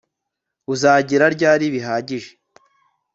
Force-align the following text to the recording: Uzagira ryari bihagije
Uzagira 0.73 1.25
ryari 1.35 1.65
bihagije 1.73 2.31